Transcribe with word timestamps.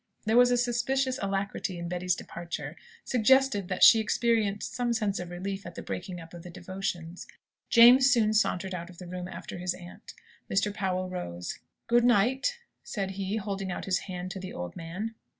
There 0.25 0.35
was 0.35 0.49
a 0.49 0.57
suspicious 0.57 1.19
alacrity 1.21 1.77
in 1.77 1.87
Betty's 1.87 2.15
departure, 2.15 2.75
suggestive 3.03 3.67
that 3.67 3.83
she 3.83 3.99
experienced 3.99 4.73
some 4.73 4.93
sense 4.93 5.19
of 5.19 5.29
relief 5.29 5.63
at 5.63 5.75
the 5.75 5.83
breaking 5.83 6.19
up 6.19 6.33
of 6.33 6.41
the 6.41 6.49
devotions. 6.49 7.27
James 7.69 8.09
soon 8.09 8.33
sauntered 8.33 8.73
out 8.73 8.89
of 8.89 8.97
the 8.97 9.05
room 9.05 9.27
after 9.27 9.59
his 9.59 9.75
aunt. 9.75 10.15
Mr. 10.49 10.73
Powell 10.73 11.07
rose. 11.07 11.59
"Good 11.85 12.03
night," 12.03 12.57
said 12.83 13.11
he, 13.11 13.35
holding 13.37 13.71
out 13.71 13.85
his 13.85 13.99
hand 14.09 14.31
to 14.31 14.39
the 14.39 14.53
old 14.53 14.75
man. 14.75 15.13